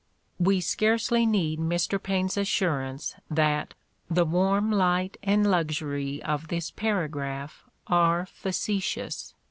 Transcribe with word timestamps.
"We 0.39 0.61
scarcely 0.61 1.27
need 1.27 1.59
Mr. 1.59 2.01
Paine 2.01 2.27
's 2.27 2.35
assurance 2.35 3.13
that 3.29 3.75
"the 4.09 4.25
warm 4.25 4.71
light 4.71 5.17
and 5.21 5.45
luxury 5.45 6.23
of 6.23 6.47
this 6.47 6.71
paragraph 6.71 7.65
are 7.85 8.25
facetious. 8.25 9.35